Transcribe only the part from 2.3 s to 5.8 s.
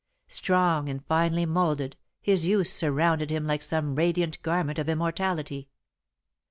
youth surrounded him like some radiant garment of immortality.